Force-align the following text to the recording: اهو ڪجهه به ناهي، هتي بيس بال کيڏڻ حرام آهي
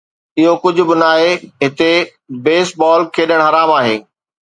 اهو 0.39 0.53
ڪجهه 0.63 0.85
به 0.89 0.95
ناهي، 1.01 1.31
هتي 1.63 1.91
بيس 2.43 2.67
بال 2.79 3.01
کيڏڻ 3.15 3.39
حرام 3.47 3.79
آهي 3.81 3.97